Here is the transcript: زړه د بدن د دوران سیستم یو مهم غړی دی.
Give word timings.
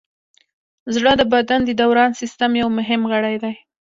زړه 0.95 1.11
د 1.17 1.21
بدن 1.33 1.59
د 1.65 1.69
دوران 1.81 2.11
سیستم 2.21 2.51
یو 2.61 2.67
مهم 2.77 3.01
غړی 3.11 3.35
دی. 3.43 3.53